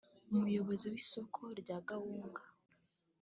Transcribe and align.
umuyobozi 0.31 0.85
w’isoko 0.93 1.41
rya 1.61 1.77
Gahunga 1.89 2.41